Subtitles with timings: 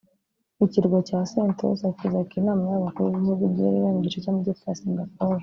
[0.65, 5.39] Ikirwa cya Sentosa kizakira inama y’aba bakuru b’ibihugu giherereye mu gice cy’Amajyepfo ya Singapore